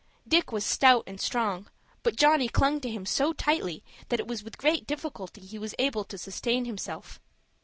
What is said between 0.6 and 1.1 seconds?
stout